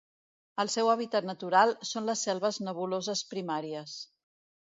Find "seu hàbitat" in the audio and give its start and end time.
0.75-1.27